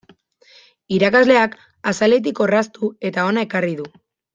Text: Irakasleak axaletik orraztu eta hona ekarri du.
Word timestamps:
Irakasleak 0.97 1.53
axaletik 1.93 2.43
orraztu 2.49 2.93
eta 3.13 3.31
hona 3.31 3.49
ekarri 3.51 3.75
du. 3.83 3.91